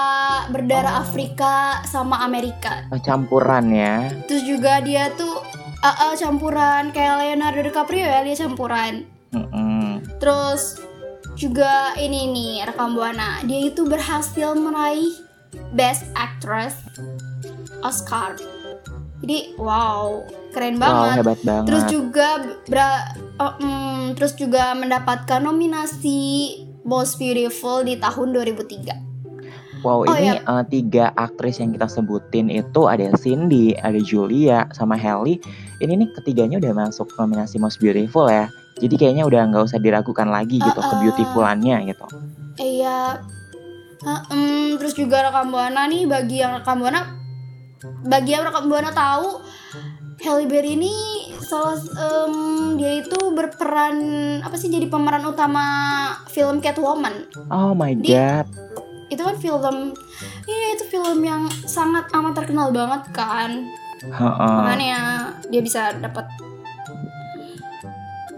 berdarah 0.51 1.05
Afrika 1.05 1.85
sama 1.85 2.25
Amerika. 2.25 2.89
Oh, 2.91 2.99
campuran 2.99 3.69
ya. 3.71 4.09
Terus 4.25 4.49
juga 4.49 4.81
dia 4.81 5.13
tuh 5.15 5.45
uh, 5.85 5.97
uh, 6.11 6.15
campuran 6.17 6.97
kayak 6.97 7.29
Leonardo 7.29 7.61
DiCaprio 7.61 8.09
ya, 8.09 8.25
dia 8.25 8.37
campuran. 8.41 9.05
Mm-mm. 9.37 10.01
Terus 10.17 10.88
juga 11.39 11.95
ini 11.95 12.29
nih 12.29 12.67
rekam 12.67 12.93
buana, 12.93 13.41
dia 13.43 13.65
itu 13.65 13.87
berhasil 13.87 14.53
meraih 14.53 15.15
Best 15.73 16.11
Actress 16.13 16.75
Oscar. 17.81 18.35
Jadi 19.19 19.55
wow, 19.55 20.23
keren 20.51 20.77
Wow, 20.77 20.83
banget. 21.09 21.15
hebat 21.17 21.41
banget. 21.43 21.67
Terus 21.67 21.85
juga 21.89 22.29
bra- 22.65 23.09
oh, 23.37 23.55
mm, 23.57 24.15
terus 24.15 24.35
juga 24.35 24.75
mendapatkan 24.75 25.41
nominasi 25.41 26.19
Most 26.83 27.19
Beautiful 27.19 27.83
di 27.83 27.99
tahun 27.99 28.31
2003. 28.31 28.95
Wow, 29.79 30.03
Oh, 30.03 30.11
ini 30.11 30.35
iya. 30.35 30.43
uh, 30.43 30.67
tiga 30.67 31.15
aktris 31.15 31.63
yang 31.63 31.71
kita 31.71 31.87
sebutin 31.87 32.51
itu 32.51 32.81
ada 32.85 33.15
Cindy, 33.15 33.79
ada 33.79 33.99
Julia, 33.99 34.67
sama 34.73 34.99
Halle. 34.99 35.39
Ini 35.79 35.95
nih 35.95 36.11
ketiganya 36.13 36.59
udah 36.59 36.75
masuk 36.77 37.15
nominasi 37.15 37.63
Most 37.63 37.79
Beautiful 37.79 38.27
ya. 38.27 38.51
Jadi 38.79 38.95
kayaknya 38.95 39.25
udah 39.27 39.41
nggak 39.51 39.65
usah 39.67 39.79
diragukan 39.79 40.31
lagi 40.31 40.59
gitu 40.59 40.79
Uh-uh. 40.79 40.91
kebeautifulannya 40.91 41.77
gitu. 41.91 42.07
Iya. 42.57 43.19
Ah, 43.99 44.23
em, 44.31 44.79
terus 44.79 44.95
juga 44.95 45.27
rekam 45.27 45.51
buana 45.51 45.91
nih 45.91 46.07
bagi 46.07 46.39
yang 46.39 46.63
rekam 46.63 46.79
buana 46.79 47.19
bagi 48.07 48.31
yang 48.31 48.47
rekam 48.47 48.71
buana 48.71 48.95
tahu 48.95 49.43
Halle 50.19 50.47
Berry 50.47 50.75
ini 50.75 50.95
salah 51.39 51.75
em, 51.79 52.35
dia 52.75 53.03
itu 53.03 53.19
berperan 53.31 53.97
apa 54.39 54.55
sih 54.55 54.67
jadi 54.67 54.87
pemeran 54.87 55.27
utama 55.27 55.65
film 56.27 56.59
Catwoman. 56.59 57.27
Oh 57.51 57.75
my 57.75 57.95
Di- 57.95 58.15
god. 58.15 58.47
Itu 59.09 59.23
kan 59.25 59.35
film 59.35 59.77
iya 60.45 60.67
itu 60.75 60.85
film 60.87 61.19
yang 61.23 61.47
sangat 61.65 62.07
amat 62.13 62.35
terkenal 62.35 62.71
banget 62.71 63.03
kan. 63.11 63.67
Heeh. 63.99 64.55
Makanya 64.63 65.01
dia 65.49 65.59
bisa 65.59 65.91
dapat 65.97 66.27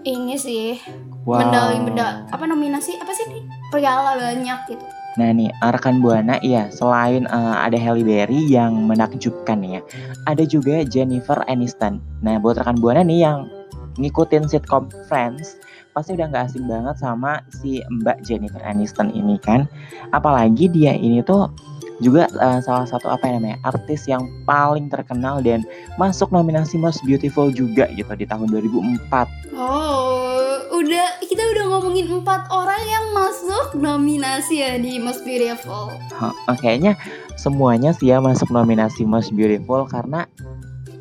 ini 0.05 0.35
sih 0.37 0.81
Wow. 1.29 1.37
medali 1.45 1.77
medali 1.85 2.25
apa 2.33 2.49
nominasi 2.49 2.97
apa 2.97 3.13
sih 3.13 3.29
nih 3.29 3.45
piala 3.69 4.17
banyak 4.17 4.73
gitu. 4.73 4.85
Nah 5.21 5.29
nih 5.37 5.53
rekan 5.61 6.01
buana 6.01 6.41
iya 6.41 6.73
selain 6.73 7.29
uh, 7.29 7.61
ada 7.61 7.77
Halle 7.77 8.01
Berry 8.01 8.49
yang 8.49 8.89
menakjubkan 8.89 9.61
ya, 9.61 9.85
ada 10.25 10.41
juga 10.49 10.81
Jennifer 10.89 11.45
Aniston. 11.45 12.01
Nah 12.25 12.41
buat 12.41 12.57
rekan 12.57 12.81
buana 12.81 13.05
nih 13.05 13.21
yang 13.29 13.53
ngikutin 14.01 14.49
sitcom 14.49 14.89
Friends 15.13 15.61
pasti 15.93 16.17
udah 16.17 16.31
nggak 16.33 16.45
asing 16.49 16.65
banget 16.65 16.97
sama 16.97 17.45
si 17.61 17.85
Mbak 17.85 18.25
Jennifer 18.25 18.63
Aniston 18.65 19.13
ini 19.13 19.37
kan. 19.37 19.69
Apalagi 20.17 20.73
dia 20.73 20.97
ini 20.97 21.21
tuh 21.21 21.53
juga 22.01 22.27
uh, 22.41 22.61
salah 22.65 22.89
satu 22.89 23.13
apa 23.13 23.29
ya 23.29 23.37
namanya 23.37 23.59
artis 23.65 24.09
yang 24.09 24.25
paling 24.49 24.89
terkenal 24.89 25.45
dan 25.45 25.63
masuk 26.01 26.33
nominasi 26.33 26.81
Most 26.81 27.05
Beautiful 27.05 27.53
juga 27.53 27.89
gitu 27.93 28.09
di 28.17 28.25
tahun 28.25 28.49
2004. 28.49 29.55
Oh, 29.57 30.65
udah 30.73 31.09
kita 31.23 31.45
udah 31.45 31.65
ngomongin 31.77 32.09
empat 32.09 32.49
orang 32.49 32.83
yang 32.89 33.07
masuk 33.13 33.77
nominasi 33.77 34.65
ya 34.65 34.81
di 34.81 34.97
Most 34.97 35.23
Beautiful. 35.29 35.93
Ha, 36.17 36.33
eh, 36.33 36.57
kayaknya 36.59 36.97
semuanya 37.37 37.93
sih 37.93 38.09
ya 38.09 38.19
masuk 38.19 38.49
nominasi 38.49 39.05
Most 39.05 39.37
Beautiful 39.37 39.85
karena 39.85 40.25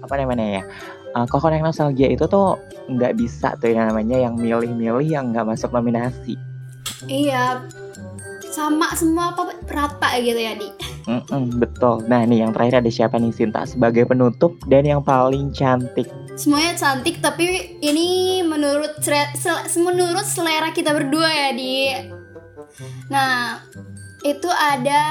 apa 0.03 0.13
namanya 0.19 0.61
ya 0.61 0.63
uh, 1.15 1.25
Kokonek 1.29 1.63
Nostalgia 1.63 2.09
itu 2.11 2.25
tuh 2.27 2.59
nggak 2.89 3.17
bisa 3.17 3.55
tuh 3.57 3.71
yang 3.71 3.89
namanya 3.89 4.17
yang 4.19 4.35
milih-milih 4.35 5.07
yang 5.07 5.31
nggak 5.31 5.47
masuk 5.47 5.71
nominasi. 5.71 6.35
Iya, 7.07 7.63
sama 8.51 8.91
semua 8.97 9.31
apa 9.31 9.55
rata 9.69 10.09
gitu 10.19 10.37
ya 10.37 10.53
di. 10.57 10.88
Mm-mm, 11.09 11.57
betul. 11.57 12.05
Nah 12.05 12.21
nih 12.21 12.45
yang 12.45 12.53
terakhir 12.53 12.85
ada 12.85 12.91
siapa 12.93 13.17
nih 13.17 13.33
Sinta 13.33 13.65
sebagai 13.65 14.05
penutup 14.05 14.61
dan 14.69 14.85
yang 14.85 15.01
paling 15.01 15.49
cantik. 15.49 16.05
Semuanya 16.37 16.77
cantik 16.77 17.17
tapi 17.17 17.81
ini 17.81 18.39
menurut 18.45 19.01
menurut 19.81 20.27
selera 20.29 20.69
kita 20.69 20.93
berdua 20.93 21.25
ya 21.25 21.49
di. 21.57 21.97
Nah, 23.09 23.57
itu 24.21 24.45
ada 24.53 25.03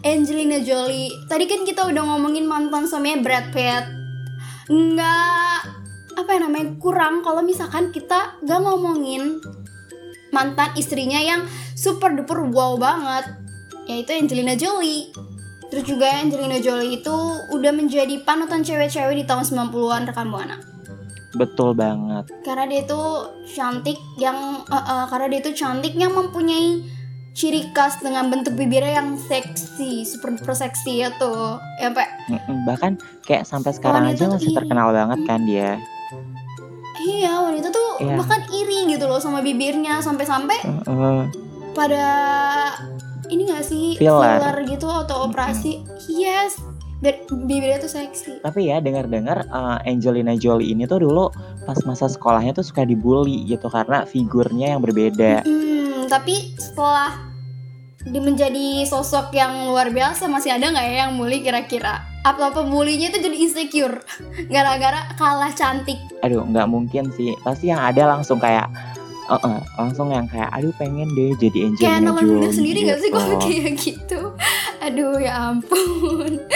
Angelina 0.00 0.64
Jolie. 0.64 1.12
Tadi 1.28 1.44
kan 1.44 1.68
kita 1.68 1.84
udah 1.84 2.02
ngomongin 2.16 2.48
mantan 2.48 2.88
suaminya 2.88 3.20
Brad 3.20 3.52
Pitt. 3.52 3.84
Nggak 4.72 5.56
apa 6.16 6.30
ya 6.32 6.40
namanya 6.48 6.80
kurang 6.80 7.20
kalau 7.20 7.44
misalkan 7.44 7.92
kita 7.92 8.40
nggak 8.40 8.60
ngomongin 8.64 9.36
mantan 10.32 10.72
istrinya 10.80 11.20
yang 11.20 11.44
super 11.76 12.16
duper 12.16 12.40
wow 12.48 12.80
banget 12.80 13.45
yaitu 13.86 14.12
Angelina 14.12 14.54
Jolie 14.54 15.10
terus 15.66 15.82
juga 15.84 16.06
Angelina 16.12 16.58
Jolie 16.58 16.98
itu 16.98 17.16
udah 17.50 17.72
menjadi 17.72 18.22
panutan 18.22 18.60
cewek-cewek 18.60 19.16
di 19.16 19.24
tahun 19.24 19.42
90-an 19.42 20.06
rekan 20.06 20.28
buana 20.28 20.56
Betul 21.32 21.72
banget. 21.72 22.32
karena 22.42 22.64
dia 22.64 22.80
itu 22.82 23.00
cantik 23.50 23.98
yang 24.16 24.36
eh, 24.64 24.76
eh, 24.76 25.04
karena 25.06 25.26
dia 25.28 25.40
itu 25.40 25.52
cantik 25.52 25.92
yang 25.92 26.10
mempunyai 26.10 26.80
ciri 27.32 27.68
khas 27.70 28.00
dengan 28.00 28.26
bentuk 28.26 28.56
bibirnya 28.56 28.96
yang 28.96 29.20
seksi 29.20 30.02
super 30.02 30.32
duper 30.32 30.56
seksi 30.56 30.92
ya 30.98 31.12
tuh 31.14 31.60
ya 31.76 31.92
Pak 31.92 32.08
bahkan 32.64 32.96
kayak 33.22 33.44
sampai 33.44 33.70
sekarang 33.70 34.08
Wanita 34.08 34.16
aja 34.16 34.32
masih 34.32 34.48
iri. 34.48 34.56
terkenal 34.56 34.88
banget 34.90 35.20
kan 35.22 35.40
dia. 35.44 35.76
iya 36.98 37.36
wanita 37.38 37.68
tuh 37.68 37.84
Iya. 37.98 38.16
bahkan 38.16 38.40
iri 38.48 38.88
gitu 38.88 39.04
loh 39.04 39.16
sama 39.16 39.40
bibirnya 39.40 40.00
sampai-sampai 40.00 40.58
Heeh. 40.64 41.20
pada 41.72 42.04
ini 43.30 43.42
gak 43.50 43.64
sih 43.66 43.98
Filler. 43.98 44.62
gitu 44.66 44.86
atau 44.86 45.26
operasi 45.28 45.82
yes 46.10 46.58
biar 46.96 47.28
bibirnya 47.28 47.76
tuh 47.76 47.92
seksi 47.92 48.40
Tapi 48.40 48.72
ya 48.72 48.80
dengar-dengar 48.80 49.44
uh, 49.52 49.76
Angelina 49.84 50.32
Jolie 50.32 50.72
ini 50.72 50.88
tuh 50.88 51.04
dulu 51.04 51.28
pas 51.68 51.76
masa 51.84 52.08
sekolahnya 52.08 52.56
tuh 52.56 52.64
suka 52.64 52.88
dibully 52.88 53.44
gitu 53.44 53.68
karena 53.68 54.08
figurnya 54.08 54.72
yang 54.76 54.80
berbeda. 54.80 55.44
Hmm, 55.44 56.08
tapi 56.08 56.56
setelah 56.56 57.36
di 58.06 58.22
menjadi 58.22 58.86
sosok 58.86 59.34
yang 59.34 59.66
luar 59.66 59.90
biasa 59.90 60.30
masih 60.30 60.54
ada 60.54 60.70
nggak 60.72 60.86
ya 60.86 60.94
yang 61.04 61.20
bully 61.20 61.44
kira-kira? 61.44 62.00
Apa 62.24 62.54
pembulinya 62.54 63.12
itu 63.12 63.18
jadi 63.18 63.36
insecure 63.44 64.00
gara-gara 64.54 65.10
kalah 65.20 65.52
cantik? 65.52 66.00
Aduh 66.24 66.48
nggak 66.48 66.70
mungkin 66.70 67.12
sih. 67.12 67.36
Pasti 67.44 67.68
yang 67.68 67.82
ada 67.82 68.08
langsung 68.08 68.40
kayak 68.40 68.72
eh, 69.26 69.40
eh, 69.42 69.60
langsung 69.74 70.08
yang 70.10 70.26
kayak 70.26 70.50
aduh 70.54 70.72
pengen 70.78 71.08
deh 71.14 71.34
jadi 71.38 71.70
Kayak 71.76 72.06
Angelina 72.06 72.20
Jolie. 72.20 72.30
video 72.30 72.50
sendiri 72.52 72.78
nggak 72.86 72.98
sih 72.98 73.10
gitu. 73.10 73.16
kalau 73.18 73.36
kayak 73.42 73.72
gitu? 73.86 74.20
Aduh 74.82 75.14
ya 75.18 75.32
ampun. 75.50 76.32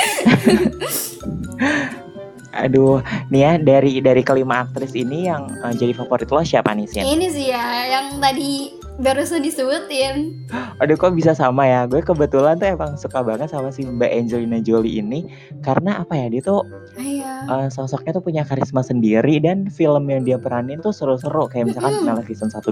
Aduh, 2.50 2.98
nih 3.30 3.40
ya 3.46 3.52
dari 3.62 4.02
dari 4.02 4.22
kelima 4.26 4.66
aktris 4.66 4.90
ini 4.98 5.30
yang 5.30 5.46
uh, 5.62 5.70
jadi 5.70 5.94
favorit 5.94 6.26
lo 6.26 6.42
siapa 6.42 6.74
nih 6.74 6.86
Sin? 6.90 7.06
Ini 7.06 7.26
sih 7.30 7.46
ya 7.46 7.62
yang 7.86 8.18
tadi 8.18 8.74
barusan 9.00 9.40
disebutin. 9.40 10.45
Aduh 10.76 10.95
kok 10.95 11.12
bisa 11.12 11.33
sama 11.33 11.64
ya? 11.64 11.85
Gue 11.85 12.00
kebetulan 12.00 12.54
tuh 12.54 12.69
emang 12.69 12.95
suka 12.95 13.21
banget 13.21 13.49
sama 13.49 13.69
si 13.69 13.83
Mbak 13.83 14.12
Angelina 14.14 14.61
Jolie 14.61 15.00
ini 15.00 15.25
karena 15.61 15.99
apa 15.99 16.14
ya 16.14 16.28
dia 16.28 16.40
tuh 16.40 16.62
Iya. 16.95 17.49
uh, 17.49 17.69
sosoknya 17.69 18.12
tuh 18.12 18.21
punya 18.21 18.42
karisma 18.42 18.80
sendiri 18.80 19.40
dan 19.40 19.69
film 19.69 20.04
yang 20.07 20.21
dia 20.21 20.37
peranin 20.37 20.78
tuh 20.78 20.92
seru-seru 20.92 21.47
kayak 21.47 21.73
misalkan 21.73 21.97
Mm-mm. 21.97 22.09
Maleficent 22.12 22.52
1 22.52 22.61
2 22.61 22.69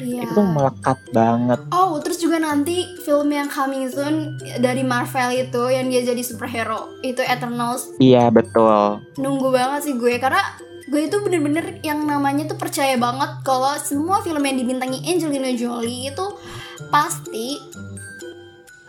Iya. 0.00 0.20
itu 0.24 0.32
tuh 0.32 0.46
melekat 0.46 0.98
banget. 1.10 1.60
Oh, 1.68 2.00
terus 2.00 2.16
juga 2.16 2.38
nanti 2.38 2.84
film 3.00 3.28
yang 3.28 3.46
coming 3.46 3.86
soon 3.86 4.34
dari 4.58 4.80
Marvel 4.82 5.30
itu 5.34 5.62
yang 5.68 5.86
dia 5.86 6.00
jadi 6.02 6.22
superhero 6.22 6.96
itu 7.00 7.20
Eternals 7.20 7.92
Iya 7.98 8.28
betul. 8.28 9.04
nunggu 9.14 9.50
banget 9.50 9.84
sih 9.84 9.94
gue 9.94 10.16
karena 10.16 10.40
gue 10.92 11.08
itu 11.08 11.16
bener-bener 11.24 11.80
yang 11.80 12.04
namanya 12.04 12.52
tuh 12.52 12.60
percaya 12.60 13.00
banget 13.00 13.40
kalau 13.40 13.72
semua 13.80 14.20
film 14.20 14.44
yang 14.44 14.60
dibintangi 14.60 15.00
Angelina 15.08 15.48
Jolie 15.56 16.12
itu 16.12 16.26
pasti 16.92 17.56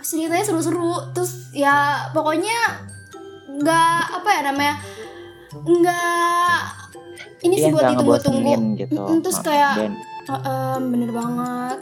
ceritanya 0.04 0.44
seru-seru 0.44 1.16
terus 1.16 1.56
ya 1.56 2.12
pokoknya 2.12 2.84
nggak 3.56 4.02
apa 4.20 4.30
ya 4.36 4.42
namanya 4.52 4.76
nggak 5.64 6.60
ini 7.48 7.56
sih 7.56 7.72
Iya 7.72 7.74
buat 7.74 7.84
nggak 7.88 7.94
ditunggu-tunggu 7.96 8.52
gitu. 8.84 9.04
Terus 9.24 9.38
Uh, 9.40 9.46
kayak 9.48 9.74
dan 9.80 9.94
Eh, 10.24 10.40
em, 10.48 10.82
bener 10.88 11.12
banget. 11.12 11.78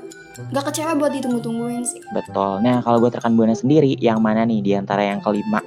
Gak 0.49 0.63
kecewa 0.71 0.97
buat 0.97 1.13
ditunggu-tungguin 1.13 1.85
sih. 1.85 2.01
Betul. 2.09 2.65
Nah, 2.65 2.81
kalau 2.81 2.97
buat 2.97 3.13
rekan 3.13 3.37
Buana 3.37 3.53
sendiri, 3.53 3.93
yang 4.01 4.17
mana 4.17 4.41
nih 4.47 4.65
di 4.65 4.71
antara 4.73 5.05
yang 5.05 5.21
kelima? 5.21 5.61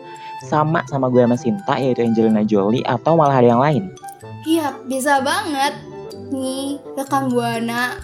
Sama 0.50 0.82
sama 0.90 1.06
gue 1.06 1.23
sama 1.23 1.38
Sinta, 1.38 1.78
yaitu 1.78 2.02
Angelina 2.02 2.42
Jolie, 2.42 2.82
atau 2.82 3.14
malah 3.14 3.38
ada 3.38 3.49
yang 3.54 3.62
lain? 3.62 3.94
Iya, 4.44 4.76
bisa 4.84 5.24
banget. 5.24 5.72
Nih, 6.28 6.76
rekan 6.96 7.32
Buana 7.32 7.96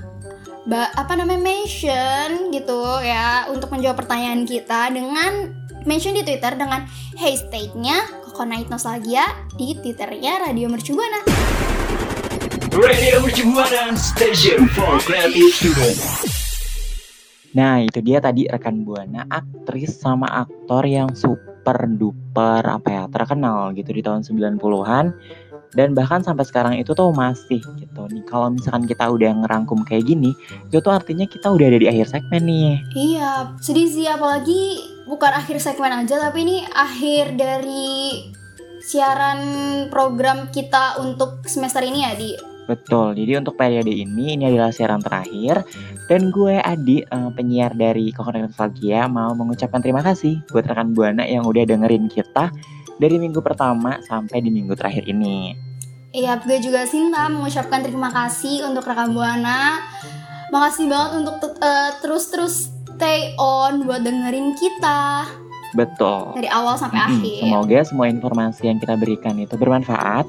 ba- 0.65 0.93
apa 0.97 1.13
namanya 1.17 1.41
mention 1.41 2.53
gitu 2.53 2.81
ya 3.01 3.49
untuk 3.49 3.73
menjawab 3.73 4.05
pertanyaan 4.05 4.45
kita 4.45 4.93
dengan 4.93 5.53
mention 5.89 6.17
di 6.17 6.25
Twitter 6.25 6.53
dengan 6.57 6.85
hashtagnya 7.17 8.05
Coconut 8.25 8.69
Nostalgia 8.69 9.25
di 9.57 9.77
Twitternya 9.77 10.49
Radio 10.49 10.69
Mercu 10.69 10.97
Buana. 10.97 11.21
Radio 12.73 13.21
Mercu 13.25 13.45
Buana 13.53 13.93
Station 13.97 14.65
for 14.73 15.01
Creative 15.05 15.53
Students. 15.53 16.05
Nah, 17.51 17.83
itu 17.83 17.99
dia 17.99 18.23
tadi 18.23 18.47
rekan 18.47 18.87
Buana, 18.87 19.27
aktris 19.27 19.99
sama 19.99 20.47
aktor 20.47 20.87
yang 20.87 21.11
super 21.19 21.91
duper 21.91 22.63
apa 22.63 22.89
ya, 22.89 23.05
terkenal 23.11 23.75
gitu 23.75 23.91
di 23.91 24.07
tahun 24.07 24.23
90-an 24.23 25.07
dan 25.75 25.95
bahkan 25.95 26.21
sampai 26.21 26.43
sekarang 26.47 26.75
itu 26.79 26.91
tuh 26.93 27.15
masih 27.15 27.63
gitu 27.79 28.03
nih. 28.11 28.25
Kalau 28.27 28.51
misalkan 28.51 28.87
kita 28.91 29.07
udah 29.07 29.31
ngerangkum 29.45 29.87
kayak 29.87 30.07
gini, 30.07 30.35
itu 30.67 30.79
tuh 30.83 30.91
artinya 30.91 31.27
kita 31.27 31.51
udah 31.51 31.67
ada 31.71 31.79
di 31.79 31.87
akhir 31.87 32.07
segmen 32.11 32.43
nih. 32.43 32.71
Iya, 32.95 33.55
sedih 33.63 33.87
sih 33.87 34.07
apalagi 34.11 34.83
bukan 35.11 35.33
akhir 35.35 35.59
segmen 35.59 35.91
aja 35.91 36.23
tapi 36.23 36.47
ini 36.47 36.63
akhir 36.71 37.35
dari 37.35 38.31
siaran 38.79 39.41
program 39.91 40.49
kita 40.55 41.03
untuk 41.03 41.43
semester 41.51 41.83
ini 41.83 42.07
ya 42.07 42.15
di 42.15 42.31
Betul, 42.71 43.19
jadi 43.19 43.43
untuk 43.43 43.59
periode 43.59 43.91
ini, 43.91 44.39
ini 44.39 44.47
adalah 44.47 44.71
siaran 44.71 45.03
terakhir 45.03 45.67
Dan 46.07 46.31
gue 46.31 46.55
Adi, 46.63 47.03
eh, 47.03 47.31
penyiar 47.35 47.75
dari 47.75 48.15
Coconut 48.15 48.47
Nostalgia 48.47 49.11
Mau 49.11 49.35
mengucapkan 49.35 49.83
terima 49.83 50.07
kasih 50.07 50.39
buat 50.55 50.71
rekan 50.71 50.95
Buana 50.95 51.27
yang 51.27 51.43
udah 51.51 51.67
dengerin 51.67 52.07
kita 52.07 52.55
Dari 53.01 53.17
minggu 53.17 53.41
pertama 53.41 53.97
sampai 54.05 54.45
di 54.45 54.53
minggu 54.53 54.77
terakhir 54.77 55.09
ini 55.09 55.57
Iya, 56.11 56.43
gue 56.43 56.59
juga 56.59 56.85
Sinta 56.85 57.31
mengucapkan 57.31 57.87
terima 57.87 58.11
kasih 58.11 58.67
untuk 58.67 58.83
rekan 58.83 59.15
Buana. 59.15 59.79
Makasih 60.51 60.91
banget 60.91 61.23
untuk 61.23 61.55
eh, 61.63 61.91
terus-terus 62.03 62.75
stay 63.01 63.33
on 63.41 63.89
buat 63.89 64.05
dengerin 64.05 64.53
kita 64.59 65.25
Betul 65.75 66.35
dari 66.37 66.49
awal 66.51 66.75
sampai 66.77 66.99
Mm-mm, 66.99 67.11
akhir. 67.21 67.41
Semoga 67.47 67.79
semua 67.87 68.07
informasi 68.11 68.63
yang 68.67 68.79
kita 68.83 68.95
berikan 68.99 69.35
itu 69.39 69.55
bermanfaat 69.55 70.27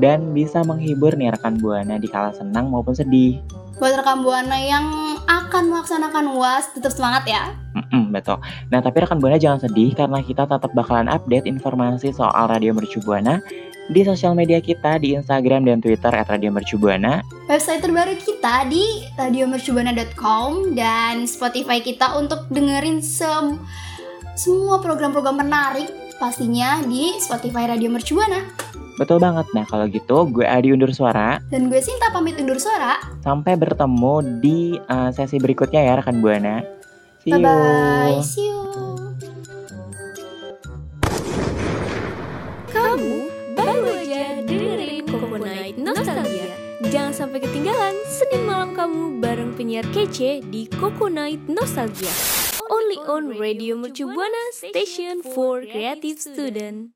Dan 0.00 0.34
bisa 0.34 0.64
menghibur 0.66 1.14
nih 1.14 1.30
rekan 1.34 1.60
Buana 1.60 2.00
di 2.00 2.08
kala 2.10 2.34
senang 2.34 2.72
maupun 2.72 2.96
sedih 2.96 3.38
Buat 3.80 3.96
rekan 4.02 4.20
Buana 4.20 4.60
yang 4.60 4.92
akan 5.24 5.72
melaksanakan 5.72 6.36
UAS, 6.36 6.76
tetap 6.76 6.92
semangat 6.92 7.24
ya. 7.24 7.56
Mm-mm, 7.72 8.12
betul. 8.12 8.36
Nah, 8.68 8.84
tapi 8.84 9.00
rekan 9.00 9.16
Buana 9.16 9.40
jangan 9.40 9.64
sedih 9.64 9.96
karena 9.96 10.20
kita 10.20 10.44
tetap 10.44 10.68
bakalan 10.76 11.08
update 11.08 11.48
informasi 11.48 12.12
soal 12.12 12.52
Radio 12.52 12.76
Mercu 12.76 13.00
Buana 13.00 13.40
di 13.90 14.06
sosial 14.06 14.38
media 14.38 14.62
kita 14.62 15.02
di 15.02 15.18
Instagram 15.18 15.66
dan 15.66 15.82
Twitter 15.82 16.14
@radiomercubuana. 16.14 17.26
Website 17.50 17.82
terbaru 17.82 18.14
kita 18.22 18.70
di 18.70 19.02
radiomercubuana.com 19.18 20.78
dan 20.78 21.26
Spotify 21.26 21.82
kita 21.82 22.14
untuk 22.14 22.46
dengerin 22.54 23.02
sem- 23.02 23.58
semua 24.40 24.80
program-program 24.80 25.36
menarik 25.36 26.16
pastinya 26.16 26.80
di 26.80 27.12
Spotify 27.20 27.68
Radio 27.76 27.92
Mercubuana. 27.92 28.40
Betul 28.96 29.20
banget. 29.20 29.44
Nah, 29.52 29.68
kalau 29.68 29.84
gitu 29.84 30.32
gue 30.32 30.48
Adi 30.48 30.72
undur 30.72 30.88
suara. 30.96 31.44
Dan 31.52 31.68
gue 31.68 31.76
Sinta 31.84 32.08
pamit 32.08 32.40
undur 32.40 32.56
suara. 32.56 32.96
Sampai 33.20 33.60
bertemu 33.60 34.40
di 34.40 34.80
uh, 34.80 35.12
sesi 35.12 35.36
berikutnya 35.36 35.84
ya 35.84 36.00
rekan 36.00 36.24
Buana. 36.24 36.64
See 37.20 37.36
you. 37.36 37.44
Bye-bye. 37.44 38.24
See 38.24 38.48
you. 38.48 38.60
Kamu 42.72 43.16
baru 43.60 43.92
aja 43.92 44.40
dengerin 44.40 45.04
Coconut 45.04 45.76
Nostalgia. 45.76 46.48
Jangan 46.88 47.12
sampai 47.12 47.44
ketinggalan 47.44 47.92
Senin 48.08 48.48
malam 48.48 48.72
kamu 48.72 49.20
bareng 49.20 49.52
penyiar 49.52 49.84
kece 49.92 50.40
di 50.48 50.64
Coconut 50.80 51.44
Nostalgia. 51.44 52.39
Only 52.70 52.96
on 52.96 53.28
Radio 53.38 53.74
Mercu 53.76 54.06
Station 54.52 55.22
for 55.22 55.60
Creative 55.62 56.18
Student. 56.20 56.92